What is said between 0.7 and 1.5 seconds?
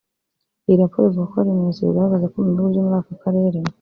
raporo ivuga ko hari